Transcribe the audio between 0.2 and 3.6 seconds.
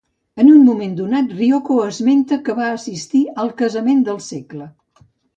En un moment donat, Ryoko esmenta que va assistir al